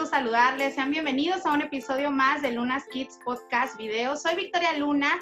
[0.00, 0.76] gusto saludarles.
[0.76, 4.16] Sean bienvenidos a un episodio más de Lunas Kids Podcast Video.
[4.16, 5.18] Soy Victoria Luna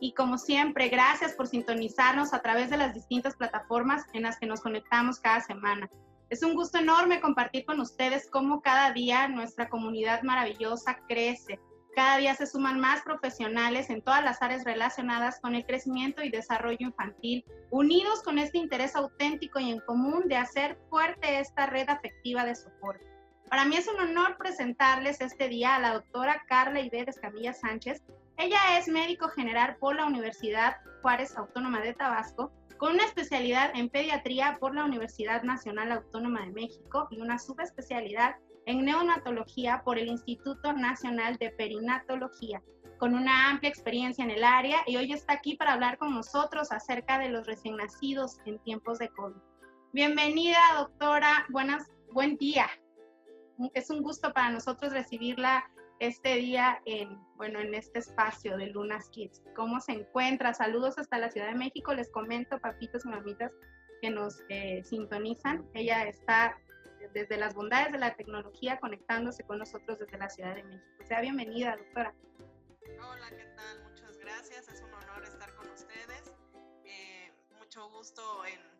[0.00, 4.46] y como siempre, gracias por sintonizarnos a través de las distintas plataformas en las que
[4.46, 5.88] nos conectamos cada semana.
[6.28, 11.60] Es un gusto enorme compartir con ustedes cómo cada día nuestra comunidad maravillosa crece.
[11.94, 16.30] Cada día se suman más profesionales en todas las áreas relacionadas con el crecimiento y
[16.30, 21.88] desarrollo infantil, unidos con este interés auténtico y en común de hacer fuerte esta red
[21.88, 23.15] afectiva de soporte.
[23.48, 28.02] Para mí es un honor presentarles este día a la doctora Carla Iber Escamilla Sánchez.
[28.38, 33.88] Ella es médico general por la Universidad Juárez Autónoma de Tabasco, con una especialidad en
[33.88, 38.34] pediatría por la Universidad Nacional Autónoma de México y una subespecialidad
[38.66, 42.60] en neonatología por el Instituto Nacional de Perinatología,
[42.98, 46.72] con una amplia experiencia en el área y hoy está aquí para hablar con nosotros
[46.72, 49.40] acerca de los recién nacidos en tiempos de COVID.
[49.92, 51.46] Bienvenida, doctora.
[51.48, 52.68] Buenas, buen día
[53.74, 59.08] es un gusto para nosotros recibirla este día en, bueno, en este espacio de Lunas
[59.10, 59.42] Kids.
[59.54, 60.52] ¿Cómo se encuentra?
[60.52, 61.94] Saludos hasta la Ciudad de México.
[61.94, 63.52] Les comento, papitos y mamitas,
[64.02, 65.66] que nos eh, sintonizan.
[65.74, 66.58] Ella está
[67.14, 70.86] desde las bondades de la tecnología conectándose con nosotros desde la Ciudad de México.
[71.04, 72.14] Sea bienvenida, doctora.
[72.98, 73.84] Hola, ¿qué tal?
[73.84, 74.68] Muchas gracias.
[74.68, 76.32] Es un honor estar con ustedes.
[76.84, 78.75] Eh, mucho gusto en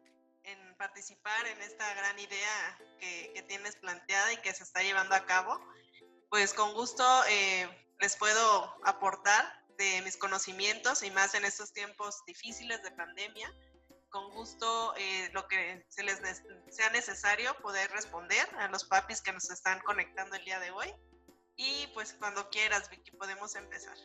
[0.46, 5.24] en participar en esta gran idea que, tienes planteada y que se está llevando a
[5.24, 5.60] cabo,
[6.30, 7.68] pues con gusto eh,
[8.00, 9.44] les puedo aportar
[9.78, 13.52] de mis conocimientos y más en estos tiempos difíciles de pandemia.
[14.08, 19.80] Con gusto eh, lo que sea necesario poder responder a los papis que nos están
[19.80, 20.92] conectando el día de hoy.
[21.56, 23.96] Y pues cuando quieras, Vicky, podemos empezar.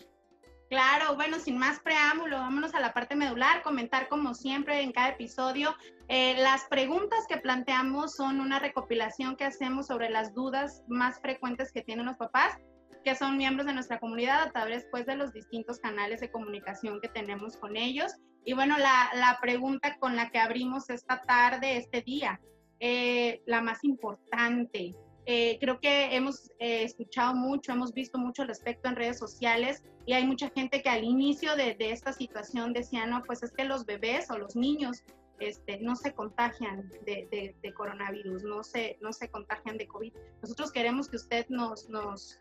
[0.71, 5.09] Claro, bueno, sin más preámbulo, vámonos a la parte medular, comentar como siempre en cada
[5.09, 5.75] episodio.
[6.07, 11.73] Eh, las preguntas que planteamos son una recopilación que hacemos sobre las dudas más frecuentes
[11.73, 12.55] que tienen los papás,
[13.03, 17.01] que son miembros de nuestra comunidad a través pues, de los distintos canales de comunicación
[17.01, 18.13] que tenemos con ellos.
[18.45, 22.39] Y bueno, la, pregunta con la que abrimos esta tarde, este día,
[22.79, 24.93] eh, la más importante,
[25.25, 29.83] eh, creo que hemos eh, escuchado mucho, hemos visto mucho al respecto en redes sociales
[30.05, 33.65] y hay mucha gente que al inicio de, esta situación decía, no, pues es que
[33.65, 35.03] los bebés o los niños
[35.39, 40.13] este, no se contagian de, coronavirus, no se, no se contagian de COVID.
[40.41, 42.39] Nosotros queremos que usted nos, nos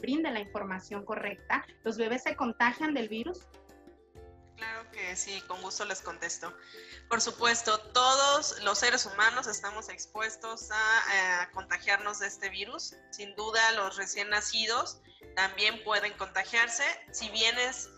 [0.00, 1.64] brinde la información correcta.
[1.84, 3.46] ¿Los bebés se contagian del virus?
[4.62, 6.56] Claro que sí, con gusto les contesto.
[7.08, 12.94] Por supuesto, todos los seres humanos estamos expuestos a, contagiarnos de este virus.
[13.10, 15.00] Sin duda, los recién nacidos
[15.34, 16.84] también pueden contagiarse.
[17.10, 17.90] Si bien es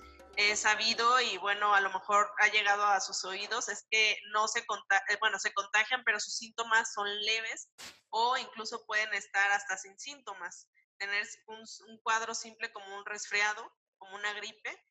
[0.59, 4.61] sabido y bueno, a lo mejor ha llegado a sus oídos, es que no se,
[4.61, 7.69] eh, bueno, se contagian, pero sus síntomas son leves
[8.09, 10.67] o incluso pueden estar hasta sin síntomas.
[10.97, 14.83] Tener un cuadro simple como un resfriado, como una gripe,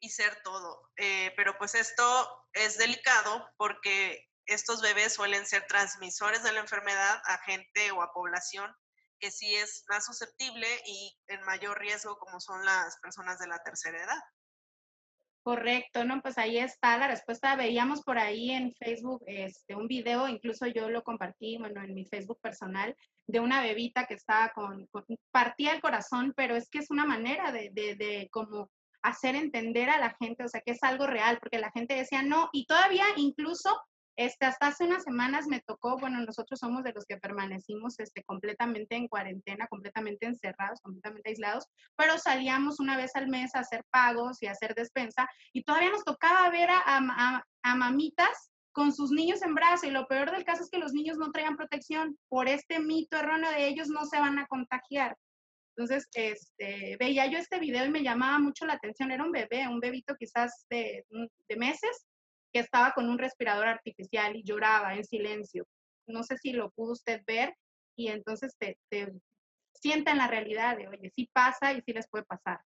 [0.00, 0.90] y ser todo.
[0.96, 7.20] Eh, pero pues esto es delicado porque estos bebés suelen ser transmisores de la enfermedad
[7.24, 8.74] a gente o a población
[9.18, 13.62] que sí es más susceptible y en mayor riesgo como son las personas de la
[13.62, 14.20] tercera edad.
[15.42, 16.20] Correcto, ¿no?
[16.22, 17.54] Pues ahí está la respuesta.
[17.54, 22.04] Veíamos por ahí en Facebook este, un video, incluso yo lo compartí, bueno, en mi
[22.04, 22.96] Facebook personal,
[23.28, 24.88] de una bebita que estaba con,
[25.30, 28.72] partía el corazón, pero es que es una manera de, de, de como
[29.06, 32.22] hacer entender a la gente, o sea, que es algo real, porque la gente decía
[32.22, 33.70] no, y todavía incluso
[34.18, 38.24] este, hasta hace unas semanas me tocó, bueno, nosotros somos de los que permanecimos este,
[38.24, 43.84] completamente en cuarentena, completamente encerrados, completamente aislados, pero salíamos una vez al mes a hacer
[43.90, 48.92] pagos y a hacer despensa, y todavía nos tocaba ver a, a, a mamitas con
[48.92, 51.56] sus niños en brazos, y lo peor del caso es que los niños no traían
[51.56, 55.16] protección, por este mito erróneo de ellos no se van a contagiar.
[55.76, 59.10] Entonces, este, veía yo este video y me llamaba mucho la atención.
[59.10, 61.04] Era un bebé, un bebito quizás de,
[61.48, 62.06] de meses,
[62.52, 65.66] que estaba con un respirador artificial y lloraba en silencio.
[66.06, 67.54] No sé si lo pudo usted ver
[67.96, 69.12] y entonces te, te
[69.74, 72.60] sienta en la realidad de, oye, sí pasa y sí les puede pasar.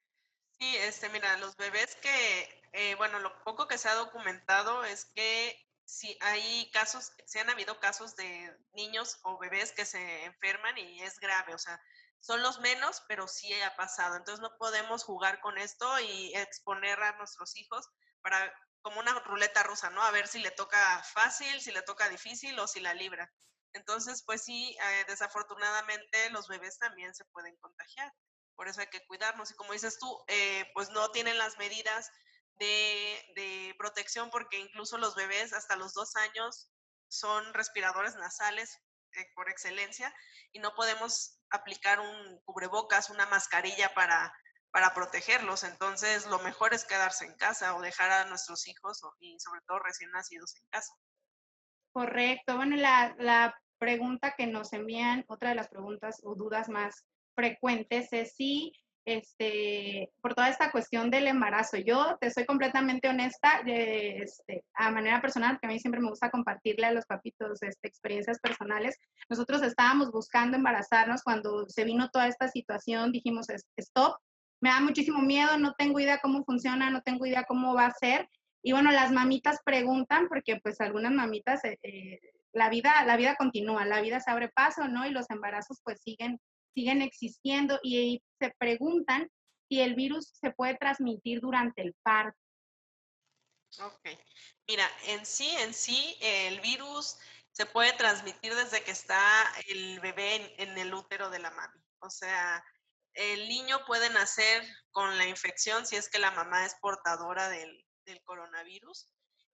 [0.58, 5.06] Sí, este, mira, los bebés que, eh, bueno, lo poco que se ha documentado es
[5.06, 10.78] que si hay casos, se han habido casos de niños o bebés que se enferman
[10.78, 11.82] y es grave, o sea,
[12.20, 14.16] son los menos, pero sí ha pasado.
[14.16, 17.88] Entonces no podemos jugar con esto y exponer a nuestros hijos
[18.22, 18.52] para
[18.82, 20.02] como una ruleta rusa, ¿no?
[20.02, 23.30] A ver si le toca fácil, si le toca difícil o si la libra.
[23.72, 28.12] Entonces, pues sí, eh, desafortunadamente los bebés también se pueden contagiar.
[28.56, 29.50] Por eso hay que cuidarnos.
[29.50, 32.10] Y como dices tú, eh, pues no tienen las medidas
[32.58, 36.70] de, de protección porque incluso los bebés hasta los dos años
[37.08, 38.78] son respiradores nasales
[39.16, 40.14] eh, por excelencia
[40.52, 44.32] y no podemos aplicar un cubrebocas, una mascarilla para,
[44.70, 45.64] para protegerlos.
[45.64, 49.80] Entonces, lo mejor es quedarse en casa o dejar a nuestros hijos y sobre todo
[49.80, 50.94] recién nacidos en casa.
[51.92, 52.56] Correcto.
[52.56, 57.04] Bueno, la, la pregunta que nos envían, otra de las preguntas o dudas más
[57.34, 58.72] frecuentes es si
[59.16, 61.76] este, por toda esta cuestión del embarazo.
[61.78, 66.30] Yo te soy completamente honesta, este, a manera personal, porque a mí siempre me gusta
[66.30, 68.96] compartirle a los papitos este, experiencias personales.
[69.28, 73.46] Nosotros estábamos buscando embarazarnos cuando se vino toda esta situación, dijimos,
[73.76, 74.16] stop,
[74.60, 77.94] me da muchísimo miedo, no tengo idea cómo funciona, no tengo idea cómo va a
[77.94, 78.28] ser.
[78.62, 82.20] Y bueno, las mamitas preguntan, porque pues algunas mamitas, eh, eh,
[82.52, 85.06] la, vida, la vida continúa, la vida se abre paso, ¿no?
[85.06, 86.38] Y los embarazos pues siguen
[86.74, 89.30] siguen existiendo y se preguntan
[89.68, 92.38] si el virus se puede transmitir durante el parto.
[93.82, 94.08] Ok,
[94.66, 97.16] mira, en sí, en sí, el virus
[97.52, 99.20] se puede transmitir desde que está
[99.68, 101.80] el bebé en, el útero de la mami.
[102.00, 102.64] O sea,
[103.14, 107.86] el niño puede nacer con la infección si es que la mamá es portadora del,
[108.04, 109.08] del coronavirus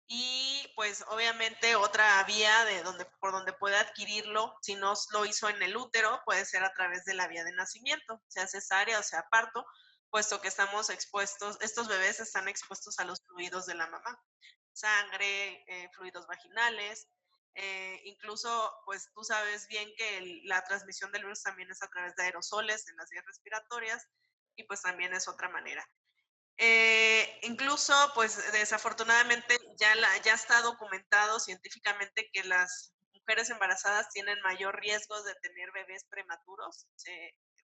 [0.08, 5.48] y pues obviamente otra vía de donde, por donde puede adquirirlo, si no lo hizo
[5.48, 9.02] en el útero, puede ser a través de la vía de nacimiento, sea cesárea o
[9.02, 9.66] sea parto,
[10.10, 14.22] puesto que estamos expuestos, estos bebés están expuestos a los fluidos de la mamá,
[14.72, 17.08] sangre, eh, fluidos vaginales,
[17.54, 22.14] eh, incluso pues tú sabes bien que la transmisión del virus también es a través
[22.14, 24.06] de aerosoles en las vías respiratorias
[24.54, 25.88] y pues también es otra manera.
[26.58, 29.94] Eh, incluso, pues desafortunadamente ya,
[30.32, 36.86] está documentado científicamente que las mujeres embarazadas tienen mayor riesgo de tener bebés prematuros,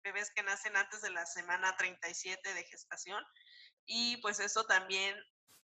[0.04, 3.24] bebés que nacen antes de la semana 37 de gestación,
[3.86, 5.16] y pues eso también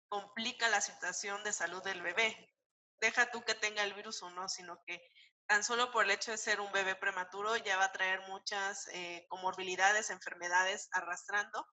[0.10, 2.54] complica la situación de salud del bebé.
[3.00, 5.02] Deja tú que tenga el virus o no, sino que
[5.48, 8.88] tan solo por el hecho de ser un bebé prematuro ya va a traer muchas
[8.94, 11.66] eh, comorbilidades, enfermedades arrastrando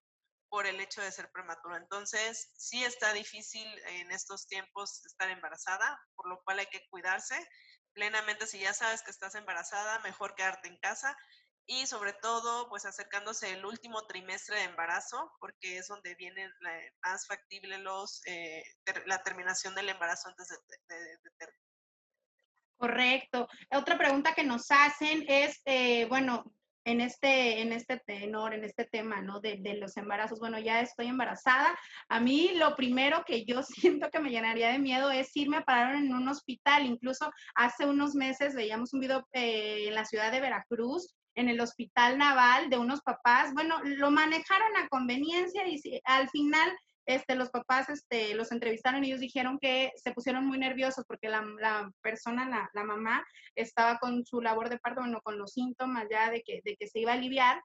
[0.50, 1.76] por el hecho de ser prematuro.
[1.76, 7.37] Entonces, sí está difícil en estos tiempos estar embarazada, por lo cual hay que cuidarse
[7.94, 8.47] plenamente.
[8.47, 11.17] Si ya sabes que estás embarazada, mejor quedarte en casa
[11.67, 16.50] y sobre todo, pues acercándose el último trimestre de embarazo, porque es donde viene
[17.05, 18.64] más factible los, eh,
[19.06, 21.47] la terminación del embarazo antes de, de,
[22.76, 23.47] Correcto.
[23.70, 26.44] Otra pregunta que nos hacen es, eh, bueno,
[26.85, 29.41] en este, en este tenor, en este tema, ¿no?
[29.41, 30.41] De, de, los embarazos.
[30.41, 31.79] Bueno, ya estoy embarazada.
[32.09, 35.65] A mí lo primero que yo siento que me llenaría de miedo es irme a
[35.65, 36.87] parar en un hospital.
[36.87, 41.61] Incluso hace unos meses veíamos un video eh, en la ciudad de Veracruz, en el
[41.61, 43.53] hospital naval de unos papás.
[43.55, 46.76] Bueno, lo manejaron a conveniencia y al final
[47.15, 51.29] este, los papás este, los entrevistaron y ellos dijeron que se pusieron muy nerviosos porque
[51.29, 53.25] la, la persona, la, la, mamá,
[53.55, 56.89] estaba con su labor de parto, bueno, con los síntomas ya de que, de que
[56.89, 57.62] se iba a aliviar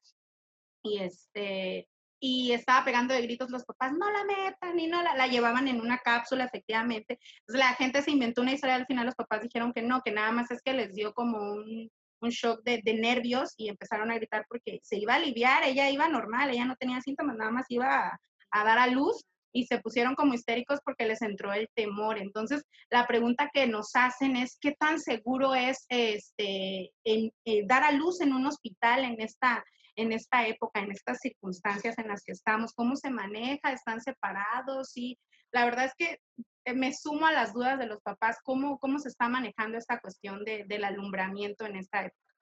[0.84, 1.88] y este
[2.20, 5.68] y estaba pegando de gritos los papás, no la metan, y no la, la llevaban
[5.68, 7.20] en una cápsula, efectivamente.
[7.42, 10.12] Entonces la gente se inventó una historia, al final los papás dijeron que no, que
[10.12, 14.12] nada más es que les dio como un, un shock de, de, nervios y empezaron
[14.12, 17.52] a gritar porque se iba a aliviar, ella iba normal, ella no tenía síntomas, nada
[17.52, 18.20] más iba
[18.52, 19.24] a dar a luz
[19.56, 22.18] y se pusieron como histéricos porque les entró el temor.
[22.18, 27.84] Entonces, la pregunta que nos hacen es, ¿qué tan seguro es este, en, eh, dar
[27.84, 29.64] a luz en un hospital en esta,
[29.96, 32.74] en esta época, en estas circunstancias en las que estamos?
[32.74, 33.72] ¿Cómo se maneja?
[33.72, 34.92] ¿Están separados?
[34.98, 35.18] Y
[35.54, 36.20] la verdad es que
[36.66, 40.02] eh, me sumo a las dudas de los papás, ¿cómo, cómo se está manejando esta
[40.02, 42.36] cuestión de, del alumbramiento en esta época?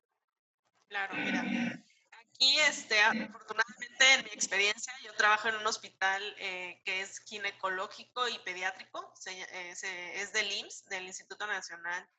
[0.89, 1.43] Claro, mira,
[2.43, 8.27] aquí este, afortunadamente en mi experiencia yo trabajo en un hospital eh, que es ginecológico
[8.27, 9.73] y pediátrico, eh,
[10.15, 12.09] es del IMSS, del Instituto Nacional,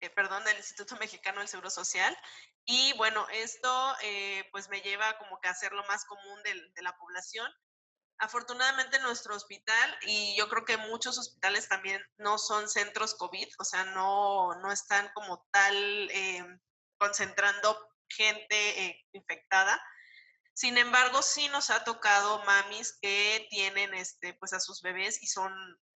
[0.00, 2.16] eh, perdón, del Instituto Mexicano del Seguro Social.
[2.64, 3.94] Y bueno, esto
[4.50, 7.50] pues me lleva como que a hacer lo más común de, de la población.
[8.18, 13.64] Afortunadamente nuestro hospital y yo creo que muchos hospitales también no son centros COVID, o
[13.64, 16.10] sea, no, no están como tal
[16.96, 19.80] concentrando gente infectada,
[20.54, 25.26] sin embargo, sí nos ha tocado mamis que tienen este, pues a sus bebés y
[25.26, 25.52] son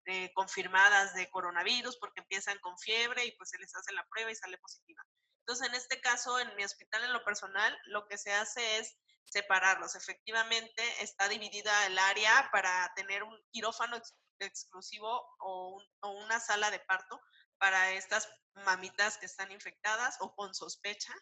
[0.06, 4.32] eh, confirmadas de coronavirus porque empiezan con fiebre y pues se les hace la prueba
[4.32, 5.00] y sale positiva.
[5.42, 8.96] Entonces, en este caso, en mi hospital, en lo personal, lo que se hace es
[9.26, 9.94] separarlos.
[9.94, 13.96] Efectivamente, está dividida el área para tener un quirófano
[14.40, 17.20] exclusivo o, o una sala de parto
[17.58, 18.28] para estas
[18.64, 21.14] mamitas que están infectadas o con sospecha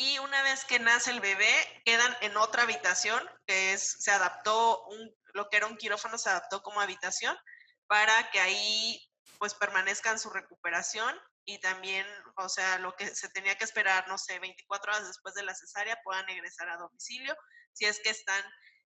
[0.00, 4.82] y una vez que nace el bebé, quedan en otra habitación, que es, se adaptó,
[5.34, 7.36] lo que era un quirófano se adaptó como habitación,
[7.86, 8.98] para que ahí
[9.38, 11.14] pues permanezcan su recuperación
[11.44, 15.34] y también, o sea, lo que se tenía que esperar, no sé, 24 horas después
[15.34, 17.36] de la cesárea puedan egresar a domicilio
[17.74, 18.42] si es que están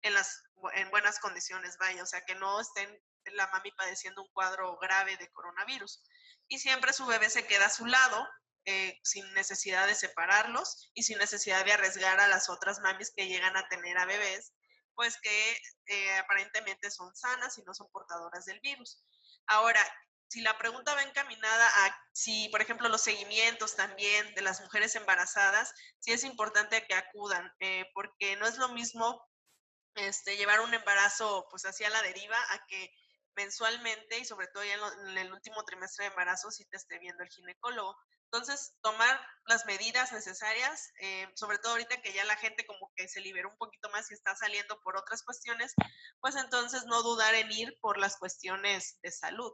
[0.02, 2.88] en, las, en buenas condiciones, vaya, o sea, que no estén
[3.33, 6.05] la mami padeciendo un cuadro grave de coronavirus.
[6.47, 8.29] Y siempre su bebé se queda a su lado,
[8.64, 13.26] eh, sin necesidad de separarlos y sin necesidad de arriesgar a las otras mamis que
[13.26, 14.52] llegan a tener a bebés,
[14.95, 19.02] pues que eh, aparentemente son sanas y no son portadoras del virus.
[19.47, 19.81] Ahora,
[20.29, 24.95] si la pregunta va encaminada a si, por ejemplo, los seguimientos también de las mujeres
[24.95, 29.26] embarazadas, sí es importante que acudan, eh, porque no es lo mismo
[29.95, 32.95] este, llevar un embarazo pues hacia la deriva a que
[33.37, 37.23] mensualmente y sobre todo ya en, el último trimestre de embarazo sí te esté viendo
[37.23, 37.97] el ginecólogo.
[38.33, 43.09] Entonces, tomar las medidas necesarias, eh, sobre todo ahorita que ya la gente como que
[43.09, 45.75] se liberó un poquito más y está saliendo por otras cuestiones,
[46.21, 49.53] pues entonces no dudar en ir por las cuestiones de salud.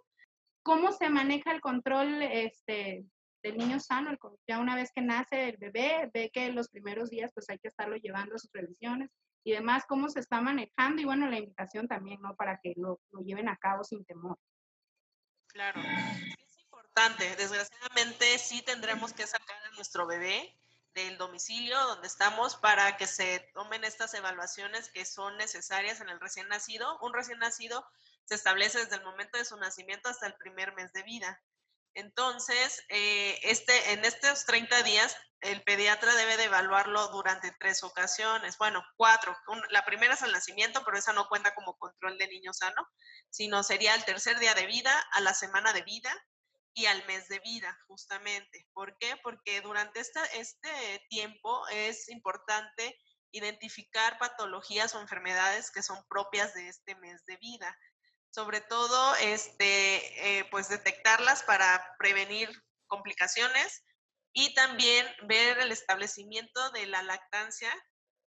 [0.62, 3.06] ¿Cómo se maneja el control este,
[3.42, 4.10] del niño sano?
[4.46, 7.68] ya una vez que nace el bebé, ve que los primeros días pues hay que
[7.68, 9.10] estarlo llevando a sus revisiones
[9.46, 12.34] y demás, cómo se está manejando y bueno, la invitación también, ¿no?
[12.34, 14.36] Para que lo, lo lleven a cabo sin temor.
[15.46, 17.36] Claro, es importante.
[17.36, 20.52] Desgraciadamente sí tendremos que sacar a nuestro bebé
[20.94, 26.18] del domicilio donde estamos para que se tomen estas evaluaciones que son necesarias en el
[26.18, 26.98] recién nacido.
[27.00, 27.86] Un recién nacido
[28.24, 31.40] se establece desde el momento de su nacimiento hasta el primer mes de vida.
[31.94, 38.56] Entonces, eh, este, en estos 30 días, el pediatra debe de evaluarlo durante tres ocasiones,
[38.58, 39.36] bueno, cuatro.
[39.70, 42.88] la primera es al nacimiento, pero esa no cuenta como control de niño sano,
[43.30, 46.12] sino sería el tercer día de vida, a la semana de vida
[46.74, 48.66] y al mes de vida, justamente.
[48.72, 49.16] ¿Por qué?
[49.22, 52.98] Porque durante este tiempo es importante
[53.30, 57.76] identificar patologías o enfermedades que son propias de este mes de vida
[58.36, 62.50] sobre todo este, eh, pues detectarlas para prevenir
[62.86, 63.82] complicaciones
[64.38, 67.72] y también ver el establecimiento de la lactancia,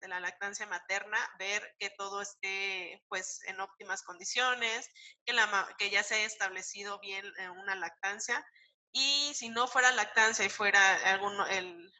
[0.00, 4.88] de la lactancia materna, ver que todo esté pues en óptimas condiciones,
[5.26, 8.42] que, la, que ya se haya establecido bien eh, una lactancia.
[8.90, 11.34] Y si no fuera lactancia y fuera algún,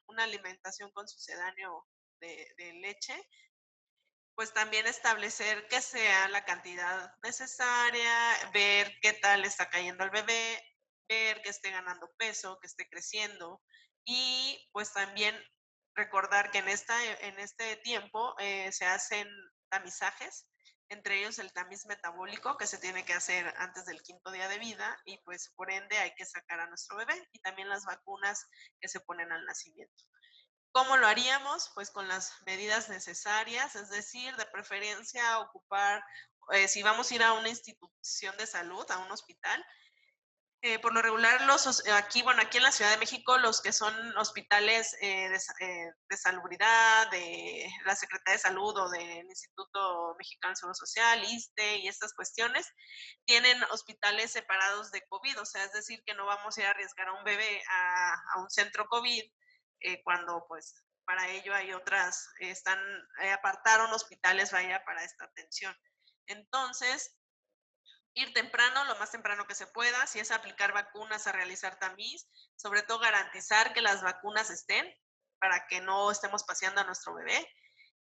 [0.07, 1.87] una alimentación con sucedáneo
[2.19, 3.29] de, de leche,
[4.35, 10.65] pues también establecer que sea la cantidad necesaria, ver qué tal está cayendo el bebé,
[11.11, 13.61] ver que esté ganando peso, que esté creciendo
[14.09, 15.39] y pues también
[15.95, 19.29] recordar que en, esta, en este tiempo eh, se hacen
[19.69, 20.47] tamizajes,
[20.89, 24.59] entre ellos el tamiz metabólico que se tiene que hacer antes del quinto día de
[24.59, 28.49] vida y pues por ende hay que sacar a nuestro bebé y también las vacunas
[28.81, 30.05] que se ponen al nacimiento.
[30.73, 31.71] ¿Cómo lo haríamos?
[31.75, 36.03] Pues con las medidas necesarias, es decir, de preferencia ocupar,
[36.53, 39.63] eh, si vamos a ir a una institución de salud, a un hospital,
[40.61, 43.73] eh, por lo regular, los, aquí, bueno, aquí en la Ciudad de México, los que
[43.73, 50.53] son hospitales eh, de, de, salubridad, de la Secretaría de Salud o del Instituto Mexicano
[50.53, 52.67] de Seguro Social, ISTE y estas cuestiones,
[53.25, 56.71] tienen hospitales separados de COVID, o sea, es decir, que no vamos a ir a
[56.71, 59.23] arriesgar a un bebé a, a un centro COVID
[59.81, 62.79] eh, cuando pues para ello hay otras, están,
[63.23, 65.75] eh, apartaron hospitales, para esta atención.
[66.27, 67.18] Entonces,
[68.19, 72.29] ir temprano, lo más temprano que se pueda, si es aplicar vacunas, a realizar tamiz,
[72.57, 74.93] sobre todo garantizar que las vacunas estén
[75.39, 77.47] para que no estemos paseando a nuestro bebé.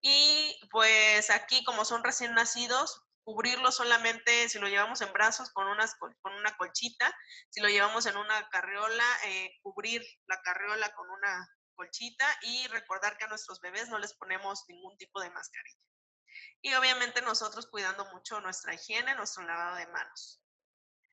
[0.00, 5.66] Y pues aquí, como son recién nacidos, cubrirlo solamente si lo llevamos en brazos con,
[5.66, 7.12] unas, con una colchita,
[7.50, 13.18] si lo llevamos en una carriola, eh, cubrir la carriola con una colchita y recordar
[13.18, 15.80] que a nuestros bebés no les ponemos ningún tipo de mascarilla.
[16.62, 20.40] Y obviamente nosotros cuidando mucho nuestra higiene, nuestro lavado de manos.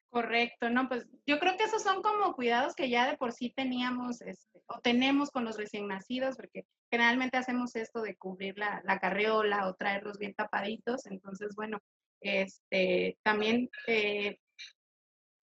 [0.10, 3.51] Correcto, no, pues yo creo que esos son como cuidados que ya de por sí
[3.56, 8.80] teníamos este, o tenemos con los recién nacidos, porque generalmente hacemos esto de cubrir la,
[8.86, 11.08] la carriola o traerlos bien tapaditos.
[11.08, 11.80] Entonces, bueno,
[12.22, 14.38] este, también eh,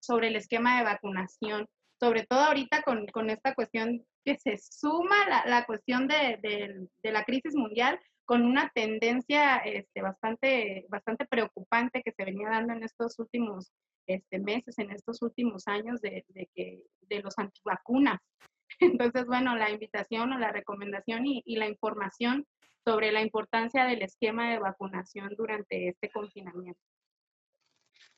[0.00, 1.66] sobre el esquema de vacunación,
[1.98, 7.54] sobre todo ahorita con, con esta cuestión que se suma la, cuestión de, la crisis
[7.54, 7.98] mundial
[8.30, 13.72] con una tendencia este, bastante, bastante preocupante que se venía dando en estos últimos
[14.06, 18.20] este, meses, en estos últimos años de, que, de los antivacunas.
[18.78, 22.46] Entonces, bueno, la invitación o la recomendación y, y la información
[22.84, 26.80] sobre la importancia del esquema de vacunación durante este confinamiento.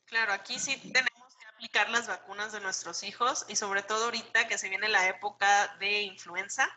[0.04, 1.22] Claro, aquí sí tenemos
[1.54, 5.74] aplicar las vacunas de nuestros hijos y sobre todo ahorita que se viene la época
[5.78, 6.68] de influenza,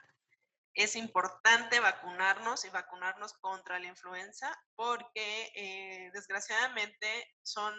[0.76, 7.74] es importante vacunarnos y vacunarnos contra la influenza porque eh, desgraciadamente son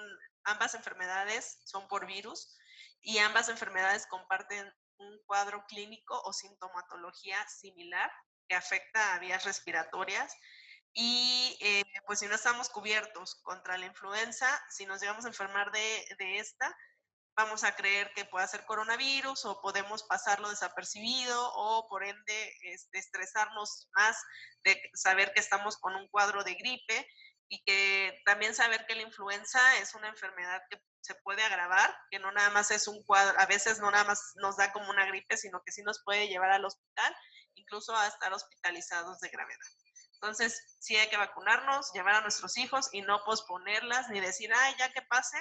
[0.45, 2.57] ambas enfermedades son por virus
[3.03, 8.11] y ambas enfermedades comparten un cuadro clínico o sintomatología similar
[8.49, 10.35] que afecta a vías respiratorias.
[10.95, 15.71] Y eh, pues si no estamos cubiertos contra la influenza, si nos llegamos a enfermar
[15.71, 16.75] de, de esta,
[17.37, 22.99] vamos a creer que pueda ser coronavirus o podemos pasarlo desapercibido o por ende este,
[22.99, 24.16] estresarnos más
[24.64, 27.07] de saber que estamos con un cuadro de gripe
[27.49, 32.19] y que también saber que la influenza es una enfermedad que se puede agravar, que
[32.19, 35.07] no nada más es un cuadro, a veces no nada más nos da como una
[35.07, 37.14] gripe, sino que sí nos puede llevar al hospital,
[37.55, 39.69] incluso a estar hospitalizados de gravedad.
[40.14, 44.75] Entonces, sí hay que vacunarnos, llevar a nuestros hijos y no posponerlas ni decir, ay,
[44.78, 45.38] ya que pase,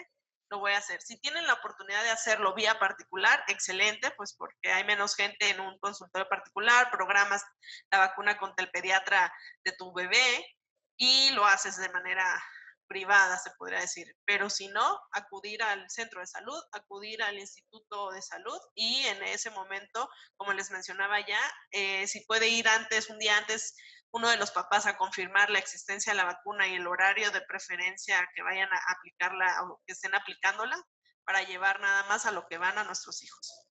[0.50, 1.02] lo voy a hacer.
[1.02, 5.60] Si tienen la oportunidad de hacerlo vía particular, excelente, pues porque hay menos gente en
[5.60, 7.44] un consultorio particular, programas
[7.92, 9.34] la vacuna contra el pediatra
[9.64, 10.46] de tu bebé
[10.98, 12.26] y lo haces de manera
[12.88, 14.16] privada, se podría decir.
[14.26, 19.24] Pero si no, acudir al centro de salud, acudir al instituto de salud y en
[19.24, 21.40] ese momento, como les mencionaba ya,
[21.72, 23.76] eh, si puede ir antes, un día antes,
[24.16, 27.42] uno de los papás a confirmar la existencia de la vacuna y el horario de
[27.42, 30.78] preferencia que vayan a aplicarla o que estén aplicándola
[31.26, 33.68] para llevar nada más a lo que van a nuestros hijos.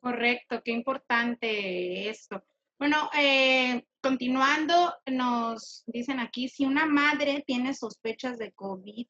[0.00, 2.44] Correcto, qué importante esto.
[2.78, 9.08] Bueno, eh, continuando, nos dicen aquí, si una madre tiene sospechas de COVID,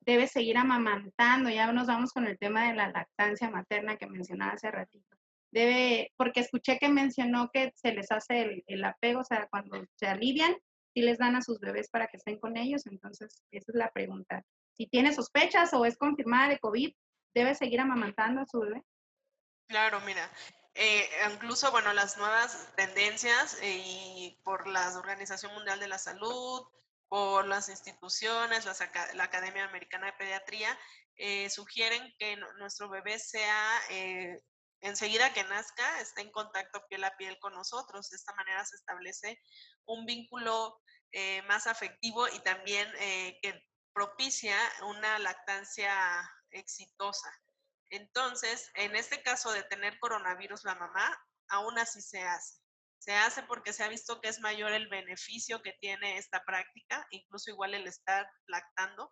[0.00, 1.50] debe seguir amamantando.
[1.50, 5.16] Ya nos vamos con el tema de la lactancia materna que mencionaba hace ratito
[5.52, 10.06] debe, porque escuché que mencionó que se les hace el, apego, o sea, cuando se
[10.06, 10.56] alivian,
[10.94, 13.90] si les dan a sus bebés para que estén con ellos, entonces esa es la
[13.90, 14.42] pregunta.
[14.76, 16.92] Si tiene sospechas o es confirmada de COVID,
[17.34, 18.82] ¿debe seguir amamantando a su bebé?
[19.68, 20.30] Claro, mira,
[20.74, 26.62] eh, incluso, bueno, las nuevas tendencias eh, y por la Organización Mundial de la Salud,
[27.08, 28.64] por las instituciones,
[29.14, 30.78] la Academia Americana de Pediatría,
[31.16, 33.80] eh, sugieren que nuestro bebé sea
[34.82, 38.10] enseguida que nazca, está en contacto piel a piel con nosotros.
[38.10, 39.40] De esta manera se establece
[39.86, 40.80] un vínculo
[41.12, 45.94] eh, más afectivo y también eh, que propicia una lactancia
[46.50, 47.30] exitosa.
[47.90, 51.18] Entonces, en este caso de tener coronavirus la mamá,
[51.48, 52.60] aún así se hace.
[52.98, 57.06] Se hace porque se ha visto que es mayor el beneficio que tiene esta práctica,
[57.10, 59.10] incluso igual el estar lactando,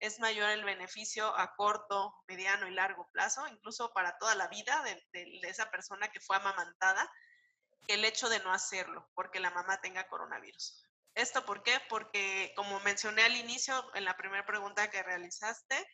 [0.00, 4.82] es mayor el beneficio a corto, mediano y largo plazo, incluso para toda la vida
[4.82, 7.10] de, esa persona que fue amamantada,
[7.86, 10.84] que el hecho de no hacerlo, porque la mamá tenga coronavirus.
[11.14, 11.80] ¿Esto por qué?
[11.88, 15.86] Porque, como mencioné al inicio, en la primera pregunta que realizaste,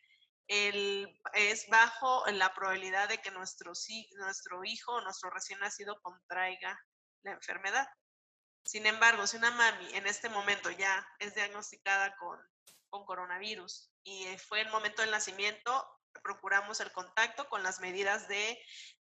[0.46, 3.72] es bajo la probabilidad de que nuestro,
[4.16, 6.78] nuestro hijo nuestro recién nacido contraiga
[7.22, 7.88] la enfermedad.
[8.64, 12.38] Sin embargo, si una mami en este momento ya es diagnosticada con,
[12.94, 15.84] con coronavirus y eh, fue el momento del nacimiento,
[16.22, 18.56] procuramos el contacto con las medidas de,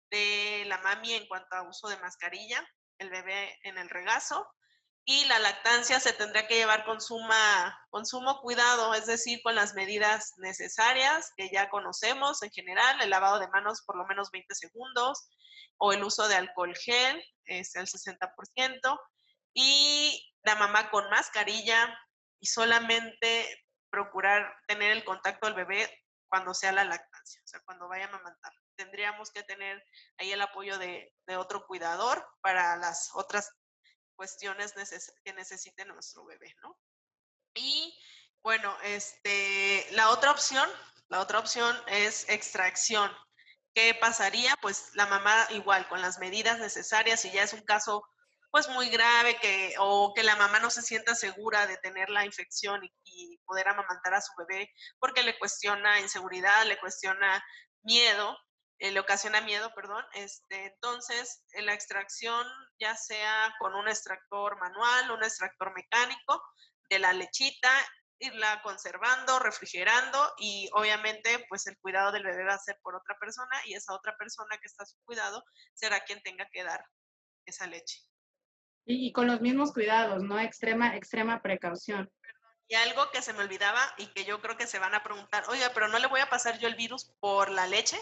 [0.10, 4.48] de la mami en cuanto a uso de mascarilla, el bebé en el regazo
[5.06, 9.54] y la lactancia se tendría que llevar con, suma, con sumo cuidado, es decir, con
[9.54, 14.32] las medidas necesarias que ya conocemos en general, el lavado de manos por lo menos
[14.32, 15.30] 20 segundos
[15.78, 19.00] o el uso de alcohol gel es el 60%
[19.54, 21.96] y la mamá con mascarilla
[22.40, 27.88] y solamente procurar tener el contacto del bebé cuando sea la lactancia, o sea, cuando
[27.88, 28.52] vaya a amamantar.
[28.76, 29.86] Tendríamos que tener
[30.18, 33.52] ahí el apoyo de, otro cuidador para las otras
[34.16, 34.74] cuestiones
[35.24, 36.76] que necesite nuestro bebé, ¿no?
[37.54, 37.96] Y
[38.42, 40.68] bueno, este, la otra opción,
[41.10, 43.16] la otra opción es extracción.
[43.76, 44.58] ¿Qué pasaría?
[44.60, 48.04] Pues la mamá igual con las medidas necesarias, si ya es un caso
[48.54, 52.24] pues muy grave que, o que la mamá no se sienta segura de tener la
[52.24, 57.44] infección y, poder amamantar a su bebé porque le cuestiona inseguridad, le cuestiona
[57.84, 58.38] miedo,
[58.80, 60.04] eh, le ocasiona miedo, perdón.
[60.14, 62.46] Este, entonces, la extracción,
[62.80, 66.42] ya sea con un extractor manual, un extractor mecánico
[66.90, 67.72] de la lechita,
[68.20, 73.18] irla conservando, refrigerando y obviamente pues el cuidado del bebé va a ser por otra
[73.20, 76.86] persona y esa otra persona que está a su cuidado será quien tenga que dar
[77.46, 78.00] esa leche.
[78.86, 80.38] Y, con los mismos cuidados, ¿no?
[80.40, 82.12] Extrema, extrema precaución.
[82.68, 85.44] Y algo que se me olvidaba y que yo creo que se van a preguntar,
[85.50, 88.00] oiga, pero no le voy a pasar yo el virus por la leche.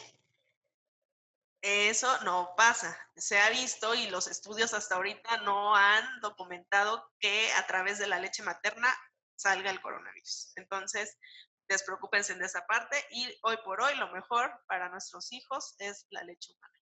[1.62, 2.98] Eso no pasa.
[3.16, 8.08] Se ha visto y los estudios hasta ahorita no han documentado que a través de
[8.08, 8.92] la leche materna
[9.36, 10.54] salga el coronavirus.
[10.56, 11.18] Entonces,
[11.68, 16.24] despreocúpense de esa parte y hoy por hoy lo mejor para nuestros hijos es la
[16.24, 16.81] leche humana.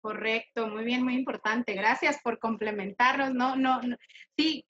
[0.00, 1.74] Correcto, muy bien, muy importante.
[1.74, 3.34] Gracias por complementarnos.
[3.34, 3.80] No, no,
[4.36, 4.64] sí,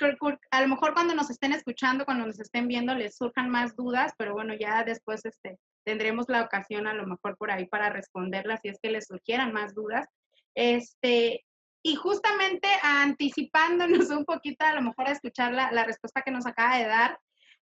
[0.50, 4.12] a lo mejor cuando nos estén escuchando, cuando nos estén viendo, les surjan más dudas,
[4.18, 8.60] pero bueno, ya después este, tendremos la ocasión a lo mejor por ahí para responderlas
[8.62, 10.08] si es que les surgieran más dudas.
[10.56, 11.44] Este,
[11.82, 16.46] y justamente anticipándonos un poquito a lo mejor a escuchar la, la respuesta que nos
[16.46, 17.18] acaba de dar,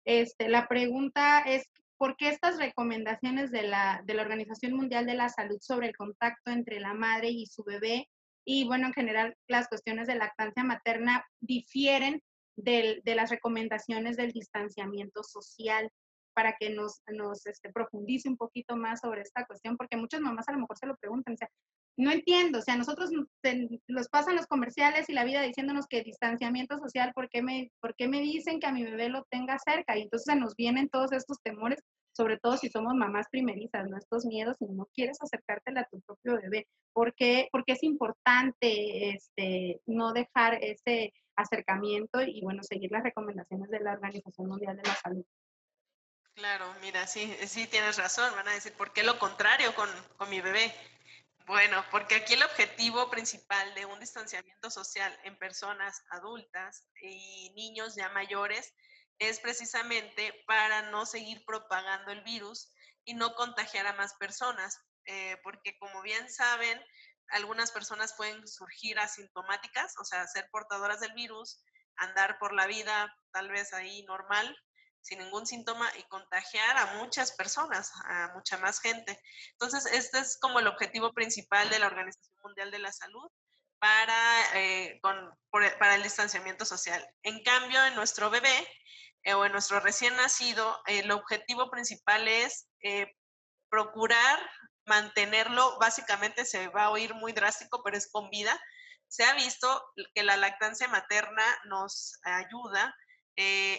[0.05, 5.15] este, la pregunta es, ¿por qué estas recomendaciones de la, de la Organización Mundial de
[5.15, 8.09] la Salud sobre el contacto entre la madre y su bebé
[8.45, 12.21] y, bueno, en general las cuestiones de lactancia materna difieren
[12.57, 15.91] de las recomendaciones del distanciamiento social?
[16.35, 20.47] para que nos, nos este, profundice un poquito más sobre esta cuestión, porque muchas mamás
[20.49, 21.49] a lo mejor se lo preguntan, o sea,
[21.97, 23.09] no entiendo, o sea, nosotros
[23.87, 27.95] los pasan los comerciales y la vida diciéndonos que distanciamiento social, ¿por qué, me, ¿por
[27.95, 29.97] qué me dicen que a mi bebé lo tenga cerca?
[29.97, 31.79] Y entonces se nos vienen todos estos temores,
[32.11, 33.97] sobre todo si somos mamás primerizas, ¿no?
[33.97, 36.67] Estos miedos y no quieres acercártela a tu propio bebé.
[36.91, 37.47] ¿Por qué?
[37.51, 43.93] Porque es importante este, no dejar ese acercamiento y, bueno, seguir las recomendaciones de la
[43.93, 45.25] Organización Mundial de la Salud.
[46.33, 48.29] Claro, mira, sí, sí tienes razón.
[48.35, 50.73] Van a decir, ¿por qué lo contrario con, con mi bebé?
[51.45, 57.95] Bueno, porque aquí el objetivo principal de un distanciamiento social en personas adultas y niños
[57.95, 58.73] ya mayores
[59.19, 62.73] es precisamente para no seguir propagando el virus
[63.05, 66.83] y no contagiar a más personas, eh, porque como bien saben,
[67.27, 71.63] algunas personas pueden surgir asintomáticas, o sea, ser portadoras del virus,
[71.97, 74.57] andar por la vida tal vez ahí normal,
[75.05, 79.21] sin ningún síntoma y contagiar a muchas personas, a mucha más gente.
[79.51, 83.29] Entonces, este es como el objetivo principal de la Organización Mundial de la Salud
[83.77, 84.99] para, eh,
[85.51, 87.07] para el distanciamiento social.
[87.21, 88.67] En cambio, en nuestro bebé
[89.21, 93.13] eh, o en nuestro recién nacido, el objetivo principal es eh,
[93.69, 94.39] procurar
[94.87, 98.59] mantenerlo, básicamente se va a oír muy drástico, pero es con vida.
[99.07, 99.83] Se ha visto
[100.15, 102.95] que la lactancia materna nos ayuda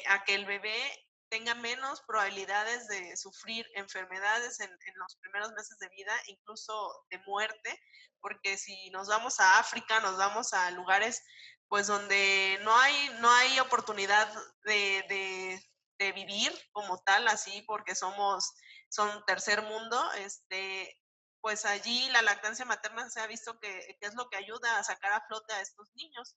[0.09, 5.89] a que el bebé tenga menos probabilidades de sufrir enfermedades en, los primeros meses de
[5.89, 7.81] vida, incluso de muerte,
[8.21, 11.23] porque si nos vamos a África, nos vamos a lugares
[11.69, 14.33] pues donde no hay, no hay oportunidad
[14.65, 15.61] de,
[15.99, 18.53] vivir como tal, así porque somos,
[18.89, 21.03] son tercer mundo, este,
[21.41, 24.85] pues allí la lactancia materna se ha visto que, que es lo que ayuda a
[24.85, 26.37] sacar a flote a estos niños.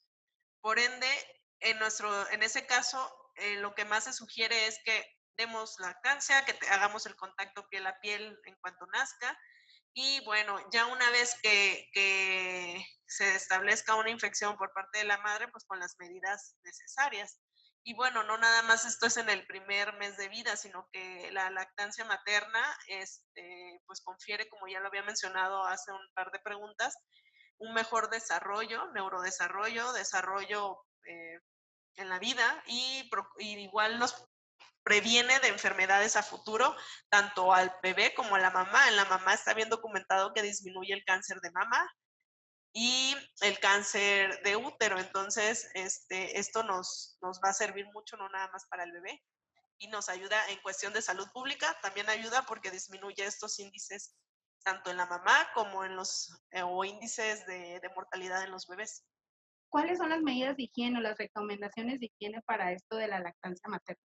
[0.62, 1.08] Por ende,
[1.60, 5.06] en, nuestro, en ese caso, eh, lo que más se sugiere es que
[5.38, 9.38] demos lactancia, que hagamos el contacto piel a piel en cuanto nazca.
[9.94, 15.18] Y bueno, ya una vez que, que, se establezca una infección por parte de la
[15.18, 17.40] madre, pues con las medidas necesarias.
[17.84, 21.32] Y bueno, no nada más esto es en el primer mes de vida, sino que
[21.32, 26.40] la lactancia materna, este, pues confiere, como ya lo había mencionado hace un par de
[26.40, 26.96] preguntas,
[27.58, 31.40] un mejor desarrollo, neurodesarrollo, desarrollo eh,
[32.00, 33.10] en la vida y,
[33.40, 34.16] igual nos
[34.84, 36.76] previene de enfermedades a futuro,
[37.10, 38.88] tanto al bebé como a la mamá.
[38.88, 41.88] En la mamá está bien documentado que disminuye el cáncer de mama
[42.74, 44.98] y el cáncer de útero.
[44.98, 49.22] Entonces, este, esto nos, nos va a servir mucho, no nada más para el bebé,
[49.78, 54.16] y nos ayuda en cuestión de salud pública, también ayuda porque disminuye estos índices
[54.64, 59.06] tanto en la mamá como en los eh, o índices de mortalidad en los bebés.
[59.70, 63.20] ¿Cuáles son las medidas de higiene o las recomendaciones de higiene para esto de la
[63.20, 64.04] lactancia materna?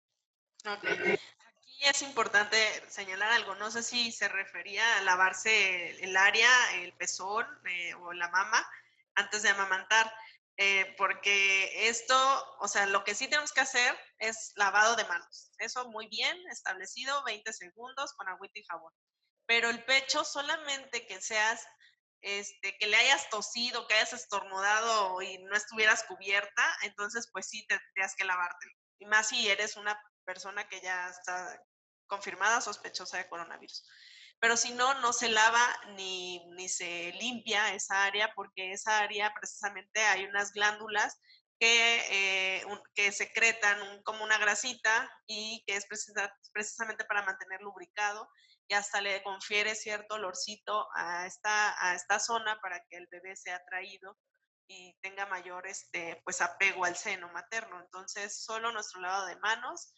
[0.64, 1.18] Okay.
[1.18, 2.56] Aquí es importante
[2.88, 3.54] señalar algo.
[3.56, 8.66] No sé si se refería a lavarse el, área, el pezón eh, o la mama
[9.14, 10.12] antes de amamantar.
[10.60, 12.16] Eh, porque esto,
[12.58, 15.52] o sea, lo que sí tenemos que hacer es lavado de manos.
[15.58, 18.92] Eso muy bien, establecido, 20 segundos con agüita y jabón.
[19.46, 21.64] Pero el pecho solamente que seas
[22.20, 27.66] este, que le hayas tosido, que hayas estornudado y no estuvieras cubierta, entonces pues sí
[27.66, 28.74] tendrías que lavártelo.
[28.98, 31.62] Y más si eres una persona que ya está
[32.06, 33.84] confirmada sospechosa de coronavirus.
[34.40, 35.62] Pero si no, no se lava
[35.96, 41.20] ni, ni se limpia esa área porque esa área precisamente hay unas glándulas
[41.58, 45.86] que, eh, que secretan como una grasita y que es
[46.52, 48.28] precisamente para mantener lubricado
[48.68, 53.34] y hasta le confiere cierto olorcito a esta, a esta zona para que el bebé
[53.34, 54.16] sea atraído
[54.68, 57.80] y tenga mayor este, pues, apego al seno materno.
[57.80, 59.94] Entonces, solo nuestro lavado de manos.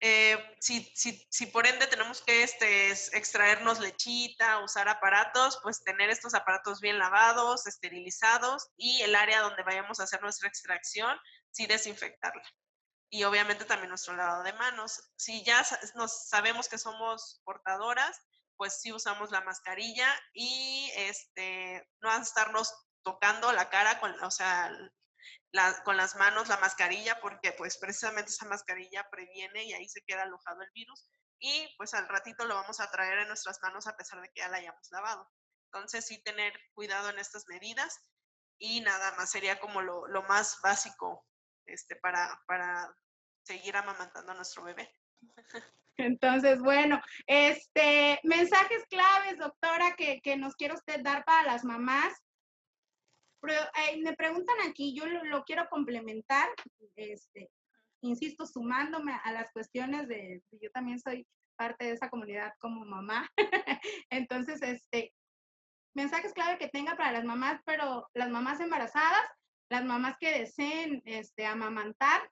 [0.00, 6.08] Eh, si, si, si, por ende tenemos que este, extraernos lechita, usar aparatos, pues tener
[6.08, 11.16] estos aparatos bien lavados, esterilizados y el área donde vayamos a hacer nuestra extracción,
[11.50, 12.42] sí desinfectarla
[13.14, 15.12] y obviamente también nuestro lavado de manos.
[15.14, 18.20] Si ya nos sabemos que somos portadoras,
[18.56, 22.74] pues sí usamos la mascarilla y este, no estarnos
[23.04, 24.68] tocando la cara con, o sea,
[25.84, 30.24] con las manos la mascarilla, porque pues precisamente esa mascarilla previene y ahí se queda
[30.24, 31.08] alojado el virus.
[31.38, 34.40] y pues al ratito lo vamos a traer en nuestras manos a pesar de que
[34.40, 35.30] ya la hayamos lavado.
[35.66, 37.96] Entonces sí tener cuidado en estas medidas
[38.58, 41.24] y nada más sería como lo, lo más básico
[41.66, 42.92] este, para, para
[43.44, 44.90] seguir amamantando a nuestro bebé.
[45.96, 52.12] Entonces, bueno, este, mensajes claves, doctora, que, que nos quiere usted dar para las mamás.
[53.46, 56.48] Eh, me preguntan aquí, yo lo, quiero complementar,
[56.96, 57.50] este,
[58.00, 61.26] insisto, sumándome a las cuestiones de, yo también soy
[61.56, 63.28] parte de esa comunidad como mamá.
[64.10, 65.12] Entonces, este,
[65.94, 69.28] mensajes clave que tenga para las mamás, pero las mamás embarazadas,
[69.70, 72.28] las mamás que deseen este, amamantar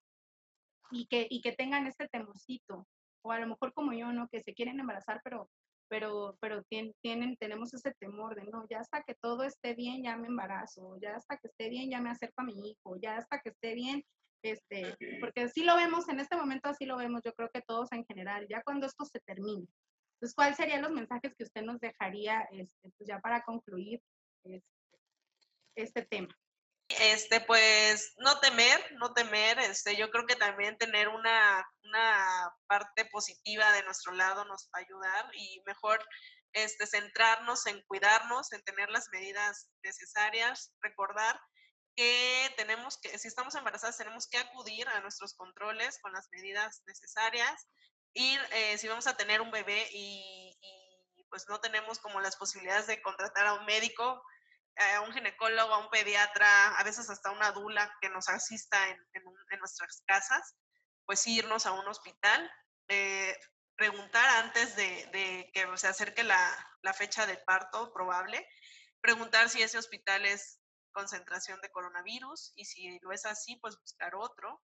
[0.93, 2.87] y que, y que tengan este temorcito
[3.23, 4.29] o a lo mejor como yo, ¿no?
[4.29, 5.49] Que se quieren embarazar, pero,
[5.89, 10.17] pero, pero tienen, tenemos ese temor de, no, ya hasta que todo esté bien, ya
[10.17, 13.41] me embarazo, ya hasta que esté bien, ya me acerco a mi hijo, ya hasta
[13.41, 14.05] que esté bien,
[14.43, 17.93] este, porque así lo vemos, en este momento así lo vemos, yo creo que todos
[17.93, 19.67] en general, ya cuando esto se termine.
[20.15, 24.01] Entonces, ¿cuáles serían los mensajes que usted nos dejaría, este, pues ya para concluir
[24.45, 24.65] este,
[25.77, 26.35] este tema?
[27.01, 33.05] Este, pues no temer, no temer, este, yo creo que también tener una, una parte
[33.07, 36.05] positiva de nuestro lado nos va a ayudar y mejor
[36.53, 41.41] este, centrarnos en cuidarnos, en tener las medidas necesarias, recordar
[41.97, 46.83] que tenemos que, si estamos embarazadas, tenemos que acudir a nuestros controles con las medidas
[46.87, 47.69] necesarias.
[48.15, 52.37] Y eh, si vamos a tener un bebé y, y, pues no tenemos como las
[52.37, 54.23] posibilidades de contratar a un médico,
[54.77, 58.99] a un ginecólogo, a un pediatra, a veces hasta una dula que nos asista en,
[59.13, 60.57] en, nuestras casas,
[61.05, 62.51] pues irnos a un hospital,
[62.89, 63.37] eh,
[63.77, 68.47] preguntar antes de, de, que se acerque la, la fecha de parto probable,
[69.01, 70.61] preguntar si ese hospital es
[70.93, 74.63] concentración de coronavirus y si lo es así, pues buscar otro.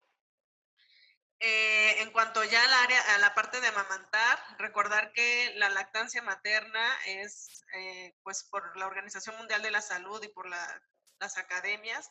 [1.45, 6.21] Eh, en cuanto ya al área, a la parte de amamantar, recordar que la lactancia
[6.21, 12.09] materna es, eh, pues por la Organización Mundial de la Salud y por las academias,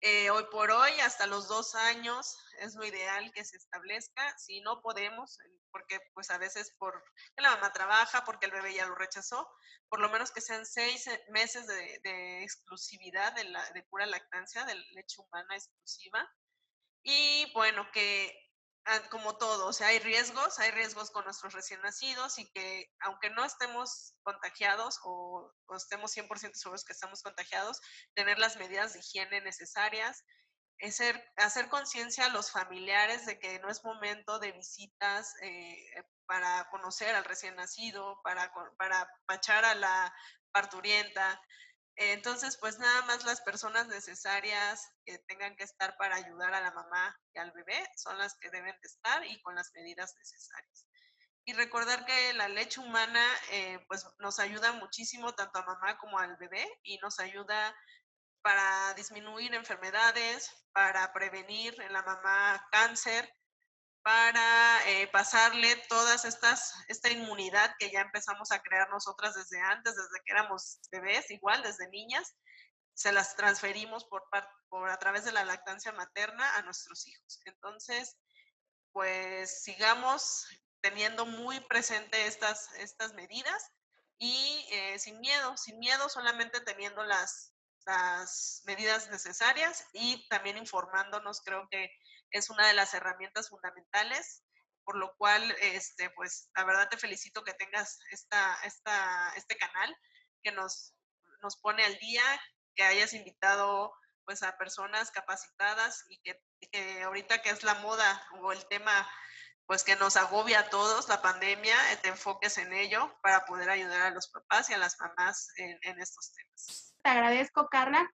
[0.00, 4.36] eh, hoy por hoy, hasta los dos años, es lo ideal que se establezca.
[4.38, 5.38] Si no podemos,
[5.70, 9.48] porque pues a veces porque la mamá trabaja, porque el bebé ya lo rechazó,
[9.88, 14.64] por lo menos que sean seis meses de, de exclusividad de, la, de pura lactancia,
[14.64, 16.28] de leche humana exclusiva.
[17.04, 18.36] Y bueno, que
[19.10, 23.30] como todo, o sea, hay riesgos, hay riesgos con nuestros recién nacidos y que aunque
[23.30, 27.80] no estemos contagiados o, estemos 100% seguros que estamos contagiados,
[28.14, 30.22] tener las medidas de higiene necesarias,
[30.82, 35.76] hacer, hacer conciencia a los familiares de que no es momento de visitas eh,
[36.26, 40.14] para conocer al recién nacido, para, para pachar a la
[40.52, 41.40] parturienta,
[41.96, 46.72] entonces, pues nada más las personas necesarias que tengan que estar para ayudar a la
[46.72, 50.86] mamá y al bebé son las que deben de estar y con las medidas necesarias.
[51.44, 56.18] Y recordar que la leche humana eh, pues nos ayuda muchísimo tanto a mamá como
[56.18, 57.76] al bebé y nos ayuda
[58.42, 63.32] para disminuir enfermedades, para prevenir en la mamá cáncer,
[64.04, 69.96] para eh, pasarle todas estas, esta inmunidad que ya empezamos a crear nosotras desde antes,
[69.96, 72.36] desde que éramos bebés, igual desde niñas,
[72.92, 74.22] se las transferimos por,
[74.68, 77.40] por a través de la lactancia materna a nuestros hijos.
[77.46, 78.18] Entonces,
[78.92, 80.48] pues sigamos
[80.82, 83.70] teniendo muy presente estas, estas medidas
[84.18, 87.54] y eh, sin miedo, sin miedo, solamente teniendo las,
[87.86, 91.90] las medidas necesarias y también informándonos, creo que
[92.30, 94.42] es una de las herramientas fundamentales,
[94.84, 99.96] por lo cual, este, pues, la verdad te felicito que tengas esta, esta, este canal
[100.42, 100.94] que nos,
[101.42, 102.22] nos pone al día,
[102.74, 103.92] que hayas invitado
[104.24, 106.40] pues a personas capacitadas y que,
[106.72, 109.08] que, ahorita que es la moda o el tema
[109.66, 113.70] pues que nos agobia a todos, la pandemia, eh, te enfoques en ello para poder
[113.70, 116.94] ayudar a los papás y a las mamás en, en estos temas.
[117.02, 118.10] Te agradezco, Carla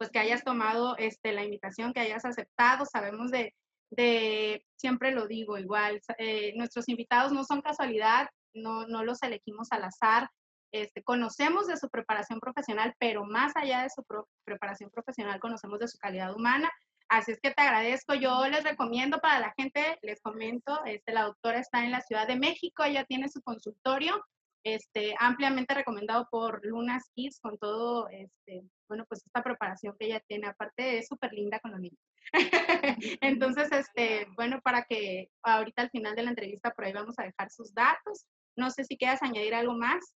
[0.00, 2.86] pues que hayas tomado este, la invitación, que hayas aceptado.
[2.86, 3.54] Sabemos de,
[3.90, 9.68] de siempre lo digo igual, eh, nuestros invitados no son casualidad, no, no los elegimos
[9.72, 10.30] al azar.
[10.72, 14.02] Este, conocemos de su preparación profesional, pero más allá de su
[14.46, 16.70] preparación profesional, conocemos de su calidad humana.
[17.10, 18.14] Así es que te agradezco.
[18.14, 22.26] Yo les recomiendo para la gente, les comento, este, la doctora está en la Ciudad
[22.26, 24.18] de México, ella tiene su consultorio
[24.62, 30.20] este, ampliamente recomendado por Lunas Kids con todo, este, bueno, pues esta preparación que ella
[30.26, 31.98] tiene, aparte es súper linda con los niños.
[33.20, 37.24] Entonces, este, bueno, para que ahorita al final de la entrevista por ahí vamos a
[37.24, 38.26] dejar sus datos.
[38.56, 40.14] No sé si quieras añadir algo más.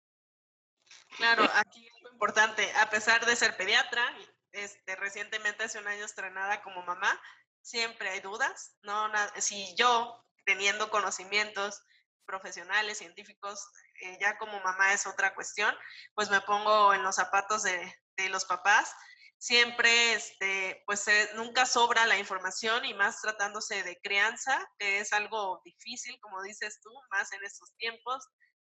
[1.17, 4.03] Claro, aquí es lo importante, a pesar de ser pediatra,
[4.51, 7.19] este, recientemente hace un año estrenada como mamá,
[7.61, 11.81] siempre hay dudas, no, si yo teniendo conocimientos
[12.25, 13.65] profesionales, científicos,
[14.01, 15.75] eh, ya como mamá es otra cuestión,
[16.13, 17.95] pues me pongo en los zapatos de,
[18.29, 18.93] los papás.
[19.37, 25.61] Siempre, este, pues nunca sobra la información y más tratándose de crianza, que es algo
[25.65, 28.25] difícil, como dices tú, más en estos tiempos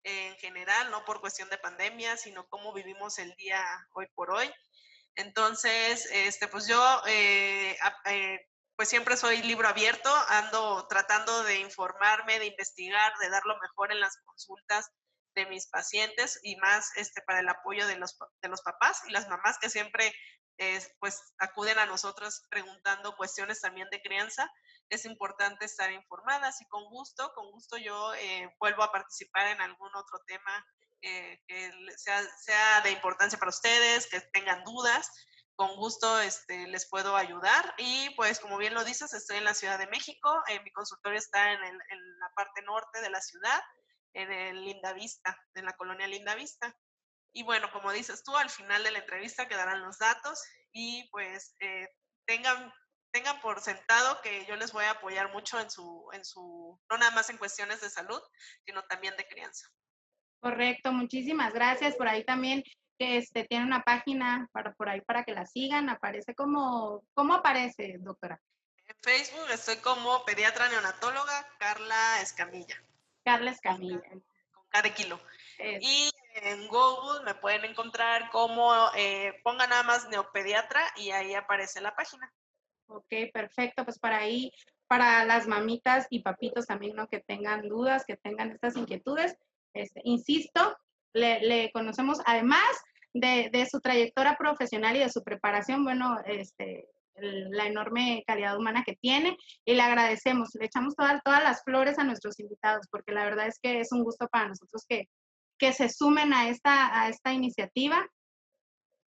[0.03, 4.51] en general, no por cuestión de pandemia, sino cómo vivimos el día hoy por hoy.
[5.15, 12.39] Entonces, este, pues yo eh, eh, pues siempre soy libro abierto, ando tratando de informarme,
[12.39, 14.89] de investigar, de dar lo mejor en las consultas
[15.39, 19.11] de mis pacientes y más este, para el apoyo de los, de los papás y
[19.11, 20.13] las mamás que siempre
[20.99, 24.51] pues acuden a nosotros preguntando cuestiones también de crianza.
[24.89, 29.61] Es importante estar informadas y con gusto, con gusto yo eh, vuelvo a participar en
[29.61, 30.65] algún otro tema
[31.01, 35.09] eh, que sea, de importancia para ustedes, que tengan dudas
[35.55, 37.73] con gusto este, les puedo ayudar.
[37.77, 41.19] Y pues como bien lo dices, estoy en la Ciudad de México, eh, mi consultorio
[41.19, 43.61] está en, la parte norte de la ciudad,
[44.13, 46.75] en el Linda Vista, en la colonia Linda Vista.
[47.33, 50.41] Y bueno, como dices tú, al final de la entrevista quedarán los datos
[50.71, 51.87] y pues eh,
[52.25, 52.73] tengan,
[53.11, 56.97] tengan por sentado que yo les voy a apoyar mucho en su, en su, no
[56.97, 58.21] nada más en cuestiones de salud,
[58.65, 59.67] sino también de crianza.
[60.41, 61.95] Correcto, muchísimas gracias.
[61.95, 62.63] Por ahí también
[62.97, 65.89] que este, tiene una página para por ahí para que la sigan.
[65.89, 68.39] Aparece como, ¿cómo aparece, doctora?
[68.87, 72.83] En Facebook estoy como pediatra neonatóloga Carla Escamilla.
[73.29, 74.01] Carla Escamilla.
[74.51, 75.19] Con cada kilo.
[75.59, 76.09] Y
[76.41, 81.95] en Google me pueden encontrar como, eh, ponga nada más neopediatra y ahí aparece la
[81.95, 82.33] página.
[82.87, 83.85] Ok, perfecto.
[83.85, 84.51] Pues para ahí,
[84.87, 87.07] para las mamitas y papitos también, ¿no?
[87.07, 89.37] Que tengan dudas, que tengan estas inquietudes.
[89.73, 90.75] Este, insisto,
[91.13, 92.63] le, le, conocemos además
[93.13, 98.95] de, su trayectoria profesional y de su preparación, bueno, este, la enorme calidad humana que
[98.95, 103.25] tiene y le agradecemos, le echamos todas, todas las flores a nuestros invitados porque la
[103.25, 105.05] verdad es que es un gusto para nosotros que,
[105.57, 108.07] que se sumen a esta, a esta iniciativa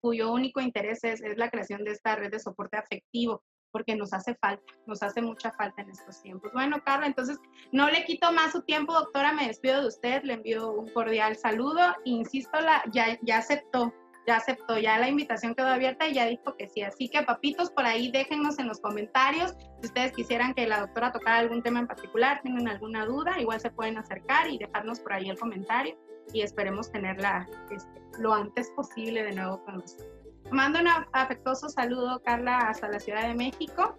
[0.00, 3.42] cuyo único interés es, es la creación de esta red de soporte afectivo
[3.74, 6.52] porque nos hace falta, nos hace mucha falta en estos tiempos.
[6.52, 7.38] Bueno, Carla, entonces
[7.72, 11.34] no le quito más su tiempo, doctora, me despido de usted, le envío un cordial
[11.34, 13.92] saludo, insisto, la, ya, ya aceptó,
[14.26, 16.82] ya aceptó, ya la invitación quedó abierta y ya dijo que sí.
[16.82, 21.12] Así que papitos, por ahí déjennos en los comentarios si ustedes quisieran que la doctora
[21.12, 25.12] tocara algún tema en particular, tienen alguna duda, igual se pueden acercar y dejarnos por
[25.12, 25.96] ahí el comentario
[26.32, 30.08] y esperemos tenerla este, lo antes posible de nuevo con nosotros.
[30.50, 33.98] Mando un afectuoso saludo, Carla, hasta la Ciudad de México.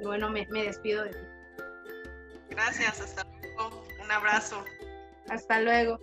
[0.00, 1.26] Y bueno, me, me despido de ti.
[2.50, 3.84] Gracias, hasta luego.
[4.02, 4.64] Un abrazo.
[5.28, 5.98] Hasta luego.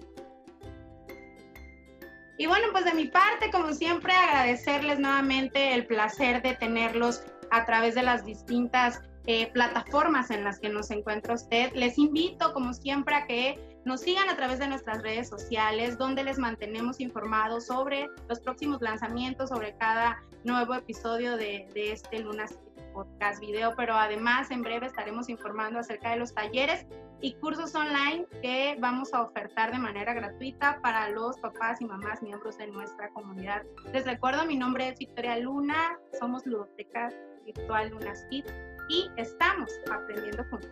[2.38, 7.65] Y bueno, pues de mi parte, como siempre, agradecerles nuevamente el placer de tenerlos a
[7.65, 11.71] través de las distintas eh, plataformas en las que nos encuentra usted.
[11.74, 16.24] Les invito, como siempre, a que nos sigan a través de nuestras redes sociales, donde
[16.24, 22.60] les mantenemos informados sobre los próximos lanzamientos, sobre cada nuevo episodio de, de este Lunas
[22.95, 26.88] Podcast Video, pero además en breve estaremos informando acerca de los talleres
[27.21, 32.23] y cursos online que vamos a ofertar de manera gratuita para los papás y mamás
[32.23, 33.63] miembros de nuestra comunidad.
[33.91, 37.10] Les recuerdo, mi nombre es Victoria Luna, somos Ludoteca
[37.45, 38.51] Virtual Lunas Kids
[38.88, 40.71] y estamos aprendiendo juntos.